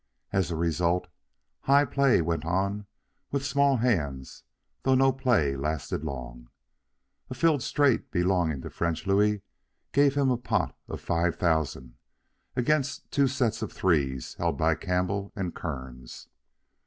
[0.33, 1.07] As a result,
[1.59, 2.87] high play went on
[3.29, 4.41] with small hands
[4.81, 6.49] though no play lasted long.
[7.29, 9.43] A filled straight belonging to French Louis
[9.91, 11.97] gave him a pot of five thousand
[12.55, 16.29] against two sets of threes held by Campbell and Kearns.